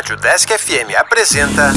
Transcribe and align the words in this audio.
Rádio 0.00 0.16
Desk 0.16 0.50
FM 0.50 0.96
apresenta. 0.98 1.74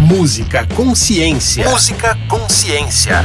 Música 0.00 0.66
Consciência. 0.74 1.70
Música 1.70 2.18
Consciência. 2.28 3.24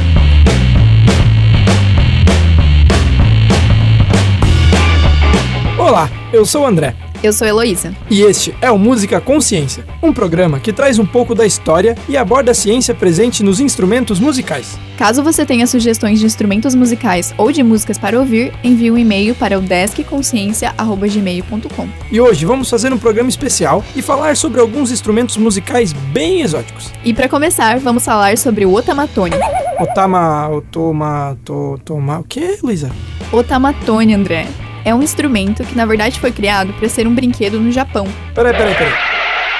Olá, 5.76 6.08
eu 6.32 6.46
sou 6.46 6.62
o 6.62 6.66
André. 6.66 6.94
Eu 7.22 7.34
sou 7.34 7.46
Heloísa. 7.46 7.94
E 8.08 8.22
este 8.22 8.54
é 8.62 8.70
o 8.70 8.78
Música 8.78 9.20
Consciência, 9.20 9.84
um 10.02 10.10
programa 10.10 10.58
que 10.58 10.72
traz 10.72 10.98
um 10.98 11.04
pouco 11.04 11.34
da 11.34 11.44
história 11.44 11.94
e 12.08 12.16
aborda 12.16 12.52
a 12.52 12.54
ciência 12.54 12.94
presente 12.94 13.42
nos 13.42 13.60
instrumentos 13.60 14.18
musicais. 14.18 14.78
Caso 14.96 15.22
você 15.22 15.44
tenha 15.44 15.66
sugestões 15.66 16.18
de 16.18 16.24
instrumentos 16.24 16.74
musicais 16.74 17.34
ou 17.36 17.52
de 17.52 17.62
músicas 17.62 17.98
para 17.98 18.18
ouvir, 18.18 18.54
envie 18.64 18.90
um 18.90 18.96
e-mail 18.96 19.34
para 19.34 19.58
o 19.58 19.60
deskconsciência.gmail.com. 19.60 21.88
E 22.10 22.18
hoje 22.18 22.46
vamos 22.46 22.70
fazer 22.70 22.90
um 22.90 22.98
programa 22.98 23.28
especial 23.28 23.84
e 23.94 24.00
falar 24.00 24.34
sobre 24.34 24.58
alguns 24.58 24.90
instrumentos 24.90 25.36
musicais 25.36 25.92
bem 25.92 26.40
exóticos. 26.40 26.90
E 27.04 27.12
para 27.12 27.28
começar, 27.28 27.78
vamos 27.80 28.02
falar 28.02 28.38
sobre 28.38 28.64
o 28.64 28.72
otamatone. 28.72 29.36
Otama, 29.78 30.48
otoma, 30.48 31.36
to, 31.44 31.78
toma, 31.84 32.20
o 32.20 32.24
que, 32.24 32.56
Luísa? 32.62 32.90
Otamatone, 33.30 34.14
André 34.14 34.46
é 34.84 34.94
um 34.94 35.02
instrumento 35.02 35.62
que 35.64 35.76
na 35.76 35.84
verdade 35.84 36.18
foi 36.18 36.32
criado 36.32 36.72
para 36.74 36.88
ser 36.88 37.06
um 37.06 37.14
brinquedo 37.14 37.60
no 37.60 37.70
Japão. 37.70 38.06
Peraí, 38.34 38.52
peraí, 38.52 38.74
peraí. 38.74 38.92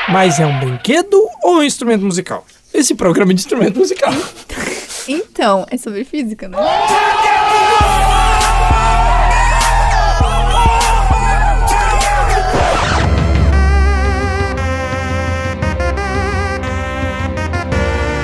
Mas 0.08 0.40
é 0.40 0.46
um 0.46 0.58
brinquedo 0.58 1.16
ou 1.42 1.58
um 1.58 1.62
instrumento 1.62 2.04
musical? 2.04 2.44
Esse 2.72 2.94
programa 2.94 3.32
é 3.32 3.34
de 3.34 3.40
instrumento 3.40 3.78
musical. 3.78 4.12
então, 5.06 5.66
é 5.70 5.76
sobre 5.76 6.04
física, 6.04 6.48
né? 6.48 6.56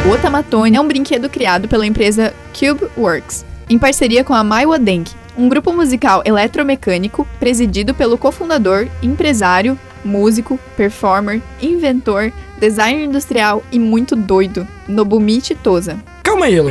O 0.06 0.11
Otamatone 0.11 0.77
é 0.77 0.80
um 0.80 0.86
brinquedo 0.86 1.28
criado 1.28 1.67
pela 1.67 1.84
empresa 1.84 2.33
Cube 2.56 2.89
Works, 2.97 3.44
em 3.69 3.77
parceria 3.77 4.22
com 4.22 4.33
a 4.33 4.44
Maiwa 4.44 4.78
Denki, 4.78 5.12
um 5.37 5.48
grupo 5.48 5.73
musical 5.73 6.23
eletromecânico 6.25 7.27
presidido 7.39 7.95
pelo 7.95 8.17
cofundador, 8.17 8.89
empresário, 9.03 9.79
músico, 10.05 10.59
performer, 10.77 11.42
inventor, 11.61 12.33
designer 12.59 13.05
industrial 13.05 13.62
e 13.70 13.79
muito 13.79 14.17
doido, 14.17 14.67
Nobumichi 14.89 15.55
Tosa. 15.55 16.03
Calma 16.23 16.47
aí, 16.47 16.55
Elo. 16.55 16.70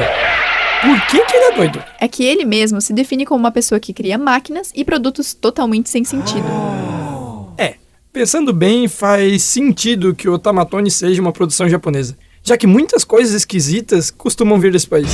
Por 0.82 1.08
que, 1.08 1.26
que 1.26 1.36
ele 1.36 1.46
é 1.46 1.56
doido? 1.56 1.84
É 2.00 2.08
que 2.08 2.24
ele 2.24 2.46
mesmo 2.46 2.82
se 2.82 2.94
define 2.94 3.26
como 3.26 3.40
uma 3.40 3.52
pessoa 3.52 3.80
que 3.80 3.94
cria 3.94 4.18
máquinas 4.18 4.72
e 4.76 4.84
produtos 4.84 5.34
totalmente 5.34 5.90
sem 5.90 6.04
sentido. 6.04 6.46
É, 7.58 7.76
pensando 8.12 8.54
bem, 8.54 8.88
faz 8.88 9.44
sentido 9.44 10.14
que 10.14 10.30
o 10.30 10.38
Tamatone 10.38 10.92
seja 10.92 11.22
uma 11.22 11.32
produção 11.32 11.68
japonesa, 11.68 12.18
já 12.44 12.58
que 12.58 12.68
muitas 12.68 13.04
coisas 13.04 13.34
esquisitas 13.34 14.12
costumam 14.12 14.60
vir 14.60 14.72
desse 14.72 14.88
país. 14.88 15.10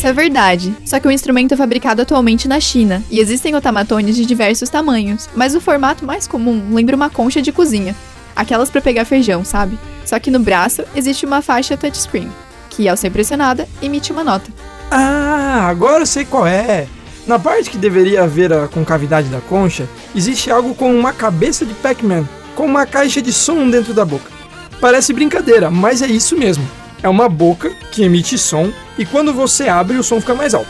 Isso 0.00 0.06
é 0.06 0.14
verdade, 0.14 0.74
só 0.82 0.98
que 0.98 1.06
o 1.06 1.10
instrumento 1.10 1.52
é 1.52 1.56
fabricado 1.58 2.00
atualmente 2.00 2.48
na 2.48 2.58
China 2.58 3.02
e 3.10 3.20
existem 3.20 3.54
otamatones 3.54 4.16
de 4.16 4.24
diversos 4.24 4.70
tamanhos, 4.70 5.28
mas 5.36 5.54
o 5.54 5.60
formato 5.60 6.06
mais 6.06 6.26
comum 6.26 6.74
lembra 6.74 6.96
uma 6.96 7.10
concha 7.10 7.42
de 7.42 7.52
cozinha, 7.52 7.94
aquelas 8.34 8.70
para 8.70 8.80
pegar 8.80 9.04
feijão, 9.04 9.44
sabe? 9.44 9.78
Só 10.06 10.18
que 10.18 10.30
no 10.30 10.38
braço 10.38 10.84
existe 10.96 11.26
uma 11.26 11.42
faixa 11.42 11.76
touchscreen, 11.76 12.32
que 12.70 12.88
ao 12.88 12.96
ser 12.96 13.10
pressionada 13.10 13.68
emite 13.82 14.10
uma 14.10 14.24
nota. 14.24 14.50
Ah, 14.90 15.66
agora 15.68 16.00
eu 16.00 16.06
sei 16.06 16.24
qual 16.24 16.46
é. 16.46 16.86
Na 17.26 17.38
parte 17.38 17.68
que 17.68 17.76
deveria 17.76 18.22
haver 18.22 18.54
a 18.54 18.68
concavidade 18.68 19.28
da 19.28 19.42
concha, 19.42 19.86
existe 20.16 20.50
algo 20.50 20.74
com 20.74 20.98
uma 20.98 21.12
cabeça 21.12 21.66
de 21.66 21.74
Pac-Man, 21.74 22.26
com 22.54 22.64
uma 22.64 22.86
caixa 22.86 23.20
de 23.20 23.34
som 23.34 23.68
dentro 23.68 23.92
da 23.92 24.06
boca. 24.06 24.32
Parece 24.80 25.12
brincadeira, 25.12 25.70
mas 25.70 26.00
é 26.00 26.06
isso 26.06 26.38
mesmo 26.38 26.66
é 27.02 27.08
uma 27.08 27.28
boca 27.28 27.70
que 27.90 28.02
emite 28.02 28.36
som 28.36 28.70
e 29.00 29.06
quando 29.06 29.32
você 29.32 29.66
abre 29.66 29.96
o 29.96 30.04
som 30.04 30.20
fica 30.20 30.34
mais 30.34 30.52
alto. 30.52 30.68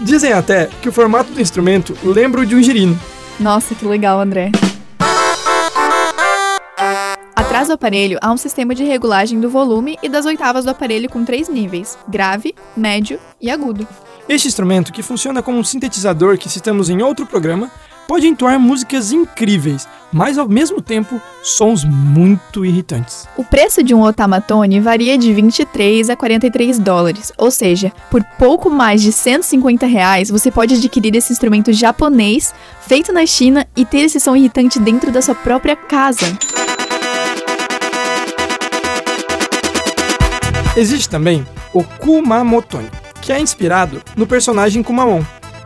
Dizem 0.00 0.32
até 0.32 0.70
que 0.80 0.88
o 0.88 0.92
formato 0.92 1.30
do 1.30 1.40
instrumento 1.42 1.94
lembra 2.02 2.40
o 2.40 2.46
de 2.46 2.56
um 2.56 2.62
girino. 2.62 2.98
Nossa, 3.38 3.74
que 3.74 3.84
legal, 3.84 4.18
André. 4.18 4.50
Atrás 7.36 7.68
do 7.68 7.74
aparelho 7.74 8.18
há 8.22 8.32
um 8.32 8.36
sistema 8.38 8.74
de 8.74 8.82
regulagem 8.82 9.38
do 9.40 9.50
volume 9.50 9.98
e 10.02 10.08
das 10.08 10.24
oitavas 10.24 10.64
do 10.64 10.70
aparelho 10.70 11.10
com 11.10 11.22
três 11.22 11.50
níveis: 11.50 11.98
grave, 12.08 12.54
médio 12.74 13.20
e 13.38 13.50
agudo. 13.50 13.86
Este 14.26 14.48
instrumento, 14.48 14.90
que 14.90 15.02
funciona 15.02 15.42
como 15.42 15.58
um 15.58 15.64
sintetizador 15.64 16.38
que 16.38 16.48
citamos 16.48 16.88
em 16.88 17.02
outro 17.02 17.26
programa, 17.26 17.70
pode 18.06 18.26
entoar 18.26 18.58
músicas 18.58 19.12
incríveis, 19.12 19.88
mas 20.12 20.38
ao 20.38 20.48
mesmo 20.48 20.80
tempo 20.80 21.20
sons 21.42 21.84
muito 21.84 22.64
irritantes. 22.64 23.28
O 23.36 23.44
preço 23.44 23.82
de 23.82 23.94
um 23.94 24.02
otamatone 24.02 24.80
varia 24.80 25.18
de 25.18 25.32
23 25.32 26.10
a 26.10 26.16
43 26.16 26.78
dólares, 26.78 27.32
ou 27.36 27.50
seja, 27.50 27.92
por 28.10 28.22
pouco 28.38 28.70
mais 28.70 29.02
de 29.02 29.12
150 29.12 29.86
reais 29.86 30.30
você 30.30 30.50
pode 30.50 30.74
adquirir 30.74 31.14
esse 31.16 31.32
instrumento 31.32 31.72
japonês 31.72 32.54
feito 32.80 33.12
na 33.12 33.26
China 33.26 33.66
e 33.76 33.84
ter 33.84 34.00
esse 34.00 34.20
som 34.20 34.36
irritante 34.36 34.78
dentro 34.78 35.10
da 35.10 35.20
sua 35.20 35.34
própria 35.34 35.76
casa. 35.76 36.26
Existe 40.76 41.08
também 41.08 41.46
o 41.72 41.82
Kumamotone, 41.82 42.90
que 43.22 43.32
é 43.32 43.40
inspirado 43.40 44.02
no 44.14 44.26
personagem 44.26 44.82
Kumamon. 44.82 45.22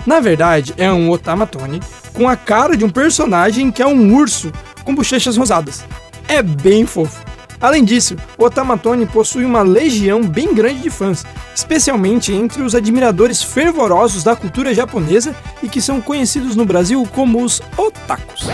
Na 0.06 0.20
verdade, 0.20 0.72
é 0.76 0.90
um 0.90 1.10
otamatone 1.10 1.80
com 2.12 2.28
a 2.28 2.36
cara 2.36 2.76
de 2.76 2.84
um 2.84 2.90
personagem 2.90 3.70
que 3.70 3.82
é 3.82 3.86
um 3.86 4.14
urso 4.14 4.52
com 4.84 4.94
bochechas 4.94 5.36
rosadas. 5.36 5.84
É 6.28 6.42
bem 6.42 6.86
fofo. 6.86 7.24
Além 7.60 7.84
disso, 7.84 8.16
o 8.38 8.44
Otamatone 8.44 9.04
possui 9.04 9.44
uma 9.44 9.60
legião 9.60 10.22
bem 10.22 10.54
grande 10.54 10.80
de 10.80 10.88
fãs, 10.88 11.26
especialmente 11.54 12.32
entre 12.32 12.62
os 12.62 12.74
admiradores 12.74 13.42
fervorosos 13.42 14.24
da 14.24 14.34
cultura 14.34 14.72
japonesa 14.72 15.36
e 15.62 15.68
que 15.68 15.80
são 15.80 16.00
conhecidos 16.00 16.56
no 16.56 16.64
Brasil 16.64 17.06
como 17.12 17.44
os 17.44 17.60
otakus. 17.76 18.46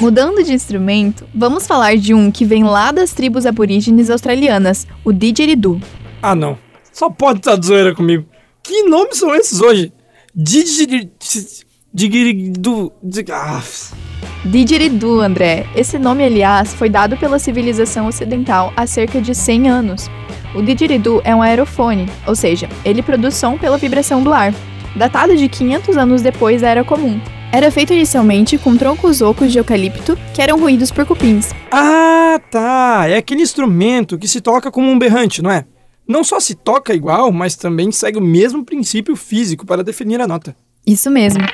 Mudando 0.00 0.42
de 0.42 0.54
instrumento, 0.54 1.26
vamos 1.34 1.66
falar 1.66 1.98
de 1.98 2.14
um 2.14 2.30
que 2.30 2.46
vem 2.46 2.64
lá 2.64 2.90
das 2.90 3.12
tribos 3.12 3.44
aborígenes 3.44 4.08
australianas, 4.08 4.86
o 5.04 5.12
didgeridoo. 5.12 5.78
Ah 6.22 6.34
não, 6.34 6.56
só 6.90 7.10
pode 7.10 7.40
estar 7.40 7.60
zoeira 7.62 7.94
comigo. 7.94 8.24
Que 8.62 8.84
nomes 8.84 9.18
são 9.18 9.34
esses 9.34 9.60
hoje? 9.60 9.92
Didgeridoo. 11.92 12.92
Ah. 13.32 13.62
Didgeridoo, 14.44 15.20
André. 15.20 15.66
Esse 15.74 15.98
nome, 15.98 16.24
aliás, 16.24 16.72
foi 16.72 16.88
dado 16.88 17.16
pela 17.16 17.38
civilização 17.38 18.06
ocidental 18.06 18.72
há 18.76 18.86
cerca 18.86 19.20
de 19.20 19.34
100 19.34 19.68
anos. 19.68 20.10
O 20.54 20.62
didgeridoo 20.62 21.20
é 21.24 21.34
um 21.34 21.42
aerofone, 21.42 22.08
ou 22.26 22.34
seja, 22.34 22.68
ele 22.84 23.02
produz 23.02 23.34
som 23.34 23.56
pela 23.56 23.78
vibração 23.78 24.22
do 24.22 24.32
ar, 24.32 24.52
datado 24.96 25.36
de 25.36 25.48
500 25.48 25.96
anos 25.96 26.22
depois 26.22 26.62
da 26.62 26.68
Era 26.68 26.84
Comum. 26.84 27.20
Era 27.52 27.70
feito 27.70 27.92
inicialmente 27.92 28.56
com 28.58 28.76
troncos 28.76 29.20
ocos 29.20 29.50
de 29.50 29.58
eucalipto, 29.58 30.16
que 30.34 30.40
eram 30.42 30.58
ruídos 30.58 30.90
por 30.90 31.04
cupins. 31.04 31.50
Ah, 31.70 32.40
tá. 32.50 33.06
É 33.08 33.16
aquele 33.16 33.42
instrumento 33.42 34.18
que 34.18 34.28
se 34.28 34.40
toca 34.40 34.70
como 34.70 34.88
um 34.88 34.98
berrante, 34.98 35.42
não 35.42 35.50
é? 35.50 35.64
Não 36.10 36.24
só 36.24 36.40
se 36.40 36.56
toca 36.56 36.92
igual, 36.92 37.30
mas 37.30 37.54
também 37.54 37.92
segue 37.92 38.18
o 38.18 38.22
mesmo 38.22 38.64
princípio 38.64 39.14
físico 39.14 39.64
para 39.64 39.84
definir 39.84 40.20
a 40.20 40.26
nota. 40.26 40.56
Isso 40.84 41.08
mesmo. 41.08 41.44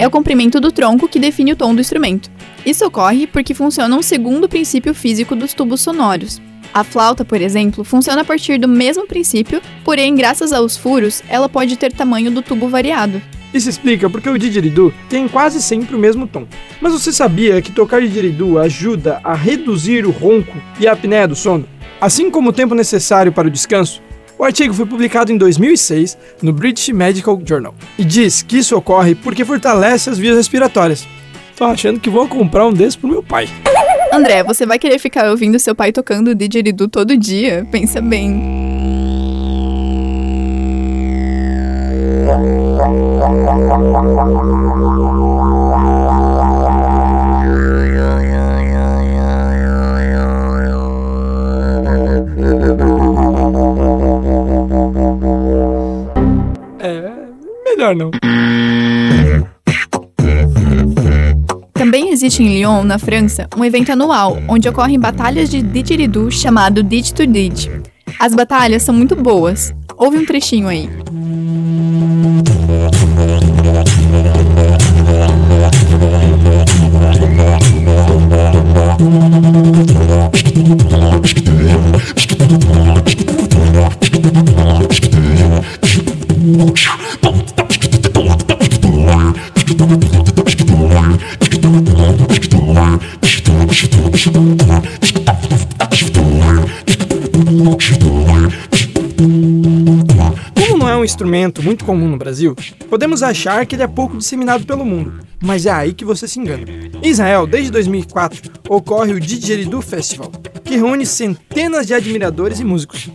É 0.00 0.06
o 0.06 0.10
comprimento 0.10 0.58
do 0.58 0.72
tronco 0.72 1.06
que 1.06 1.20
define 1.20 1.52
o 1.52 1.56
tom 1.56 1.74
do 1.74 1.80
instrumento. 1.80 2.30
Isso 2.64 2.86
ocorre 2.86 3.26
porque 3.26 3.52
funciona 3.52 3.94
um 3.94 4.00
segundo 4.00 4.48
princípio 4.48 4.94
físico 4.94 5.36
dos 5.36 5.52
tubos 5.52 5.82
sonoros. 5.82 6.40
A 6.72 6.82
flauta, 6.82 7.26
por 7.26 7.42
exemplo, 7.42 7.84
funciona 7.84 8.22
a 8.22 8.24
partir 8.24 8.58
do 8.58 8.66
mesmo 8.66 9.06
princípio, 9.06 9.60
porém, 9.84 10.14
graças 10.14 10.50
aos 10.50 10.74
furos, 10.74 11.22
ela 11.28 11.46
pode 11.46 11.76
ter 11.76 11.92
tamanho 11.92 12.30
do 12.30 12.40
tubo 12.40 12.68
variado. 12.68 13.20
Isso 13.52 13.68
explica 13.68 14.08
porque 14.08 14.30
o 14.30 14.38
didgeridoo 14.38 14.94
tem 15.10 15.28
quase 15.28 15.60
sempre 15.60 15.94
o 15.94 15.98
mesmo 15.98 16.26
tom. 16.26 16.46
Mas 16.80 16.94
você 16.94 17.12
sabia 17.12 17.60
que 17.60 17.70
tocar 17.70 18.00
didgeridoo 18.00 18.58
ajuda 18.58 19.20
a 19.22 19.34
reduzir 19.34 20.06
o 20.06 20.10
ronco 20.10 20.56
e 20.80 20.88
a 20.88 20.92
apneia 20.92 21.28
do 21.28 21.36
sono? 21.36 21.68
Assim 22.02 22.32
como 22.32 22.50
o 22.50 22.52
tempo 22.52 22.74
necessário 22.74 23.30
para 23.30 23.46
o 23.46 23.50
descanso, 23.50 24.02
o 24.36 24.42
artigo 24.42 24.74
foi 24.74 24.84
publicado 24.84 25.30
em 25.30 25.38
2006 25.38 26.18
no 26.42 26.52
British 26.52 26.88
Medical 26.88 27.40
Journal 27.46 27.72
e 27.96 28.04
diz 28.04 28.42
que 28.42 28.58
isso 28.58 28.76
ocorre 28.76 29.14
porque 29.14 29.44
fortalece 29.44 30.10
as 30.10 30.18
vias 30.18 30.36
respiratórias. 30.36 31.06
Tô 31.56 31.62
achando 31.62 32.00
que 32.00 32.10
vou 32.10 32.26
comprar 32.26 32.66
um 32.66 32.72
desses 32.72 32.96
pro 32.96 33.08
meu 33.08 33.22
pai. 33.22 33.48
André, 34.12 34.42
você 34.42 34.66
vai 34.66 34.80
querer 34.80 34.98
ficar 34.98 35.30
ouvindo 35.30 35.60
seu 35.60 35.76
pai 35.76 35.92
tocando 35.92 36.34
didgeridoo 36.34 36.88
todo 36.88 37.16
dia? 37.16 37.64
Pensa 37.70 38.00
bem. 38.00 38.72
Melhor 57.82 57.96
não. 57.96 58.10
Também 61.74 62.10
existe 62.10 62.40
em 62.40 62.54
Lyon, 62.54 62.84
na 62.84 62.96
França, 62.96 63.48
um 63.56 63.64
evento 63.64 63.90
anual 63.90 64.38
onde 64.46 64.68
ocorrem 64.68 65.00
batalhas 65.00 65.50
de 65.50 65.60
didgeridoo 65.60 66.30
chamado 66.30 66.80
Did 66.80 67.10
to 67.10 67.26
Did. 67.26 67.66
As 68.20 68.36
batalhas 68.36 68.84
são 68.84 68.94
muito 68.94 69.16
boas. 69.16 69.74
Ouve 69.96 70.16
um 70.16 70.24
trechinho 70.24 70.68
aí. 70.68 70.88
Como 100.56 100.78
não 100.78 100.88
é 100.88 100.96
um 100.96 101.04
instrumento 101.04 101.60
muito 101.64 101.84
comum 101.84 102.08
no 102.08 102.16
Brasil, 102.16 102.54
podemos 102.88 103.24
achar 103.24 103.66
que 103.66 103.74
ele 103.74 103.82
é 103.82 103.88
pouco 103.88 104.18
disseminado 104.18 104.64
pelo 104.64 104.84
mundo, 104.84 105.14
mas 105.42 105.66
é 105.66 105.72
aí 105.72 105.92
que 105.92 106.04
você 106.04 106.28
se 106.28 106.38
engana. 106.38 106.64
Em 107.02 107.08
Israel, 107.08 107.44
desde 107.44 107.72
2004, 107.72 108.52
ocorre 108.68 109.12
o 109.12 109.20
Didgeridoo 109.20 109.82
Festival, 109.82 110.30
que 110.64 110.76
reúne 110.76 111.04
centenas 111.04 111.88
de 111.88 111.94
admiradores 111.94 112.60
e 112.60 112.64
músicos. 112.64 113.10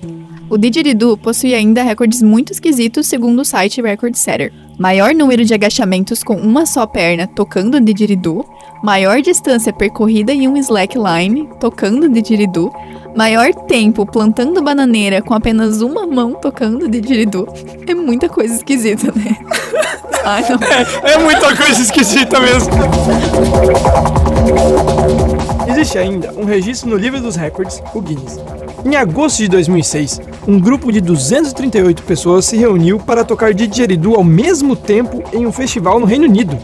O 0.49 0.57
didgeridoo 0.57 1.17
possui 1.17 1.53
ainda 1.53 1.83
recordes 1.83 2.21
muito 2.21 2.53
esquisitos 2.53 3.07
segundo 3.07 3.41
o 3.41 3.45
site 3.45 3.81
Record 3.81 4.15
Setter. 4.15 4.53
Maior 4.79 5.13
número 5.13 5.43
de 5.43 5.53
agachamentos 5.53 6.23
com 6.23 6.35
uma 6.35 6.65
só 6.65 6.85
perna 6.85 7.27
tocando 7.27 7.81
didgeridoo, 7.81 8.45
maior 8.81 9.21
distância 9.21 9.73
percorrida 9.73 10.31
em 10.31 10.47
um 10.47 10.55
slackline 10.55 11.49
tocando 11.59 12.07
didgeridoo, 12.07 12.71
maior 13.15 13.53
tempo 13.53 14.05
plantando 14.05 14.61
bananeira 14.61 15.21
com 15.21 15.33
apenas 15.33 15.81
uma 15.81 16.07
mão 16.07 16.33
tocando 16.33 16.87
didgeridoo. 16.87 17.47
É 17.85 17.93
muita 17.93 18.29
coisa 18.29 18.55
esquisita, 18.55 19.11
né? 19.13 19.35
Ai, 20.23 20.45
não. 20.49 20.59
É 21.09 21.17
muita 21.17 21.55
coisa 21.55 21.81
esquisita 21.81 22.39
mesmo. 22.39 22.71
Existe 25.69 25.97
ainda 25.97 26.33
um 26.33 26.45
registro 26.45 26.89
no 26.89 26.95
livro 26.95 27.19
dos 27.19 27.35
recordes, 27.35 27.81
o 27.93 28.01
Guinness. 28.01 28.39
Em 28.85 28.95
agosto 28.95 29.37
de 29.39 29.47
2006, 29.49 30.21
um 30.47 30.59
grupo 30.59 30.91
de 30.91 31.01
238 31.01 32.03
pessoas 32.03 32.45
se 32.45 32.55
reuniu 32.55 32.99
para 32.99 33.23
tocar 33.23 33.53
didgeridoo 33.53 34.15
ao 34.15 34.23
mesmo 34.23 34.75
tempo 34.75 35.23
em 35.33 35.45
um 35.45 35.51
festival 35.51 35.99
no 35.99 36.05
Reino 36.05 36.25
Unido. 36.25 36.57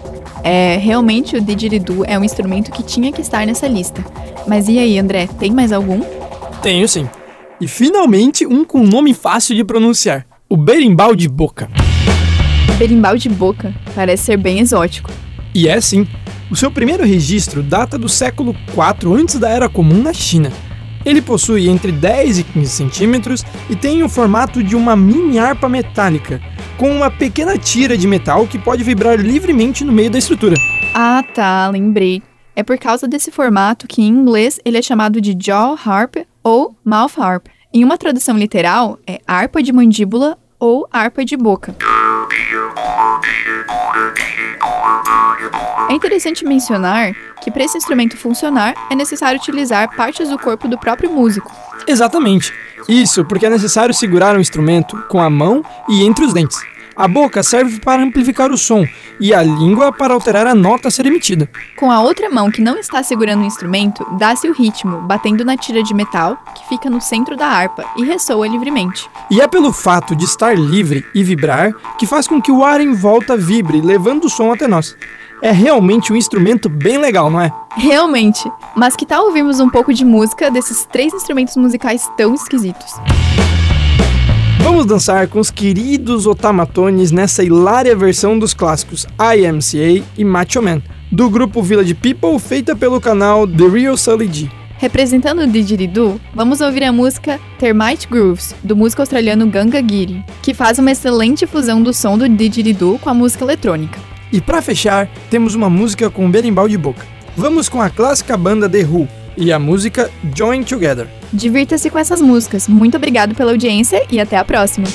É, 0.44 0.78
realmente 0.78 1.36
o 1.36 1.42
didgeridoo 1.42 2.06
é 2.06 2.18
um 2.18 2.24
instrumento 2.24 2.72
que 2.72 2.84
tinha 2.84 3.12
que 3.12 3.22
estar 3.22 3.46
nessa 3.46 3.68
lista. 3.68 4.04
Mas 4.48 4.68
e 4.68 4.78
aí, 4.78 5.00
André, 5.00 5.28
tem 5.40 5.52
mais 5.52 5.72
algum? 5.72 6.02
Tenho 6.62 6.88
sim. 6.88 7.10
E 7.60 7.68
finalmente 7.68 8.46
um 8.46 8.64
com 8.64 8.84
nome 8.84 9.14
fácil 9.14 9.56
de 9.56 9.64
pronunciar: 9.64 10.26
o 10.50 10.56
berimbau 10.56 11.16
de 11.16 11.28
boca. 11.28 11.70
Berimbau 12.78 13.18
de 13.18 13.30
boca 13.30 13.74
parece 13.96 14.24
ser 14.24 14.38
bem 14.38 14.60
exótico. 14.60 15.10
E 15.54 15.68
é 15.68 15.80
sim. 15.82 16.08
O 16.52 16.56
seu 16.56 16.70
primeiro 16.70 17.04
registro 17.06 17.64
data 17.64 17.98
do 17.98 18.08
século 18.08 18.56
IV 18.70 19.14
antes 19.14 19.40
da 19.40 19.50
Era 19.50 19.68
Comum 19.68 20.04
na 20.04 20.14
China. 20.14 20.52
Ele 21.06 21.22
possui 21.22 21.70
entre 21.70 21.92
10 21.92 22.40
e 22.40 22.44
15 22.44 22.70
centímetros 22.70 23.46
e 23.70 23.76
tem 23.76 24.04
o 24.04 24.10
formato 24.10 24.64
de 24.64 24.76
uma 24.76 24.96
mini 24.96 25.38
harpa 25.38 25.68
metálica, 25.68 26.42
com 26.78 26.90
uma 26.90 27.12
pequena 27.12 27.58
tira 27.58 27.98
de 27.98 28.08
metal 28.08 28.48
que 28.48 28.58
pode 28.58 28.84
vibrar 28.84 29.20
livremente 29.20 29.84
no 29.84 29.92
meio 29.92 30.10
da 30.10 30.18
estrutura. 30.18 30.56
Ah, 30.94 31.24
tá, 31.34 31.70
lembrei. 31.70 32.22
É 32.56 32.62
por 32.62 32.78
causa 32.78 33.08
desse 33.08 33.32
formato 33.32 33.88
que 33.88 34.02
em 34.02 34.08
inglês 34.08 34.60
ele 34.64 34.78
é 34.78 34.82
chamado 34.82 35.20
de 35.20 35.36
jaw 35.40 35.78
harp 35.84 36.18
ou 36.44 36.76
mouth 36.86 37.18
harp. 37.18 37.48
Em 37.74 37.84
uma 37.84 37.98
tradução 37.98 38.38
literal, 38.38 39.00
é 39.08 39.20
harpa 39.26 39.64
de 39.64 39.74
mandíbula 39.74 40.38
ou 40.60 40.88
harpa 40.92 41.26
de 41.26 41.36
boca. 41.36 41.76
É 45.90 45.94
interessante 45.94 46.46
mencionar 46.46 47.14
que 47.42 47.52
para 47.52 47.64
esse 47.64 47.78
instrumento 47.78 48.18
funcionar 48.18 48.74
é 48.90 48.96
necessário 48.96 49.40
utilizar 49.40 49.96
partes 49.96 50.30
do 50.30 50.40
corpo 50.40 50.68
do 50.68 50.78
próprio 50.78 51.12
músico. 51.12 51.52
Exatamente. 51.88 52.54
Isso 52.88 53.24
porque 53.26 53.46
é 53.46 53.50
necessário 53.50 53.94
segurar 53.94 54.36
o 54.36 54.42
instrumento 54.42 54.98
com 55.10 55.22
a 55.22 55.30
mão 55.30 55.64
e 55.88 56.04
entre 56.04 56.26
os 56.26 56.34
dentes. 56.34 56.58
A 56.96 57.08
boca 57.08 57.42
serve 57.42 57.80
para 57.80 58.04
amplificar 58.04 58.52
o 58.52 58.58
som 58.58 58.86
e 59.20 59.34
a 59.34 59.42
língua 59.42 59.92
para 59.92 60.14
alterar 60.14 60.46
a 60.46 60.54
nota 60.54 60.90
a 60.90 60.92
ser 60.92 61.08
emitida. 61.08 61.50
Com 61.76 61.90
a 61.90 62.00
outra 62.00 62.30
mão 62.30 62.52
que 62.52 62.62
não 62.62 62.78
está 62.78 63.02
segurando 63.02 63.42
o 63.42 63.46
instrumento, 63.46 64.06
dá-se 64.12 64.48
o 64.48 64.54
ritmo, 64.54 65.02
batendo 65.02 65.44
na 65.44 65.58
tira 65.58 65.82
de 65.82 65.92
metal 65.92 66.38
que 66.56 66.70
fica 66.70 66.92
no 66.92 67.02
centro 67.02 67.36
da 67.36 67.48
harpa 67.48 67.84
e 67.98 68.04
ressoa 68.04 68.48
livremente. 68.48 69.10
E 69.32 69.42
é 69.42 69.48
pelo 69.48 69.74
fato 69.74 70.16
de 70.16 70.26
estar 70.26 70.56
livre 70.56 71.04
e 71.16 71.24
vibrar 71.24 71.74
que 71.98 72.06
faz 72.06 72.28
com 72.28 72.40
que 72.40 72.52
o 72.52 72.64
ar 72.64 72.80
em 72.80 72.94
volta 72.94 73.36
vibre, 73.36 73.82
levando 73.82 74.26
o 74.26 74.30
som 74.30 74.52
até 74.52 74.68
nós. 74.68 74.96
É 75.44 75.52
realmente 75.52 76.14
um 76.14 76.16
instrumento 76.16 76.70
bem 76.70 76.98
legal, 76.98 77.30
não 77.30 77.42
é? 77.42 77.52
Realmente. 77.76 78.50
Mas 78.78 78.96
que 78.96 79.06
tal 79.06 79.26
ouvirmos 79.26 79.60
um 79.60 79.70
pouco 79.70 79.94
de 79.94 80.06
música 80.06 80.50
desses 80.50 80.86
três 80.86 81.14
instrumentos 81.14 81.58
musicais 81.58 82.10
tão 82.16 82.34
esquisitos? 82.34 82.94
Vamos 84.60 84.86
dançar 84.86 85.28
com 85.28 85.42
os 85.42 85.52
queridos 85.52 86.26
otamatones 86.26 87.12
nessa 87.12 87.44
hilária 87.44 87.94
versão 87.94 88.40
dos 88.40 88.54
clássicos 88.54 89.06
IMCA 89.20 90.02
e 90.18 90.24
Macho 90.24 90.62
Man, 90.62 90.82
do 91.12 91.30
grupo 91.30 91.62
Village 91.62 91.94
People, 91.94 92.40
feita 92.40 92.74
pelo 92.74 93.02
canal 93.02 93.46
The 93.46 93.68
Real 93.68 93.98
Sully 93.98 94.32
G. 94.32 94.50
Representando 94.78 95.40
o 95.40 95.48
didgeridoo, 95.48 96.22
vamos 96.34 96.62
ouvir 96.62 96.86
a 96.86 96.92
música 96.94 97.38
Termite 97.60 98.08
Grooves, 98.08 98.56
do 98.64 98.78
músico 98.78 99.02
australiano 99.02 99.46
Ganga 99.48 99.82
Giri, 99.86 100.24
que 100.42 100.54
faz 100.54 100.80
uma 100.80 100.92
excelente 100.92 101.46
fusão 101.46 101.84
do 101.84 101.94
som 101.94 102.18
do 102.18 102.30
didgeridoo 102.30 102.98
com 102.98 103.10
a 103.10 103.14
música 103.14 103.44
eletrônica. 103.44 104.13
E 104.34 104.42
para 104.42 104.64
fechar, 104.64 105.08
temos 105.30 105.54
uma 105.54 105.70
música 105.70 106.10
com 106.10 106.30
berimbau 106.30 106.68
de 106.68 106.76
boca. 106.76 107.06
Vamos 107.38 107.70
com 107.70 107.80
a 107.80 107.88
clássica 107.88 108.36
banda 108.36 108.68
The 108.68 108.84
Who 108.84 109.08
e 109.38 109.54
a 109.54 109.60
música 109.60 110.10
Join 110.36 110.64
Together. 110.64 111.08
Divirta-se 111.32 111.88
com 111.92 112.00
essas 112.00 112.20
músicas. 112.20 112.68
Muito 112.68 112.98
obrigado 112.98 113.36
pela 113.36 113.52
audiência 113.52 114.04
e 114.10 114.20
até 114.20 114.36
a 114.36 114.44
próxima. 114.44 114.88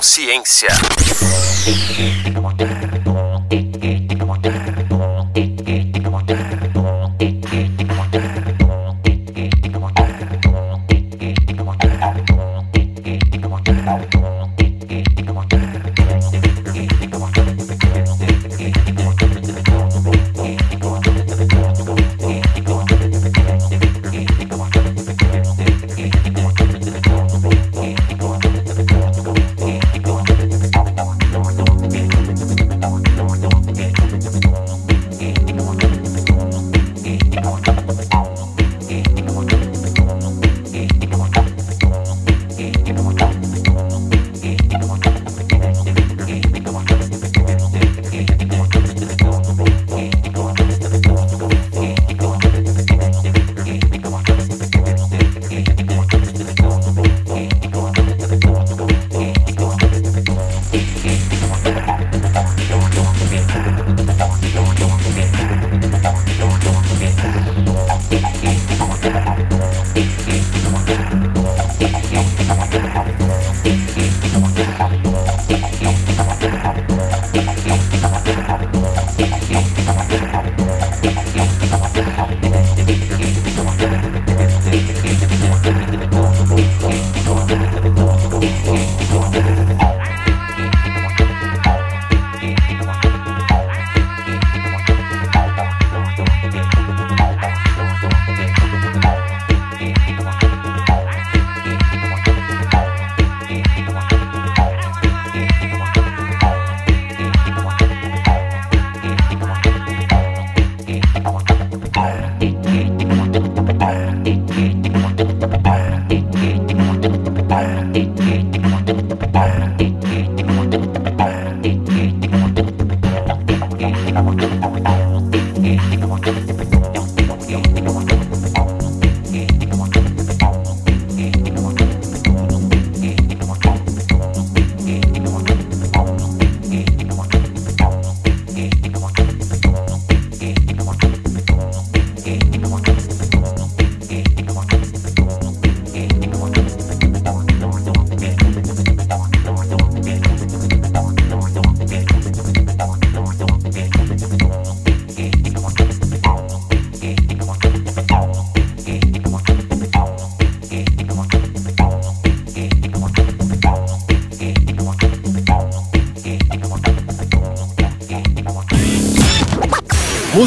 Consciência. 0.00 0.70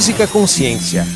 Música 0.03 0.27
Consciência. 0.27 1.07